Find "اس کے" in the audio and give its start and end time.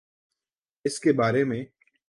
0.85-1.13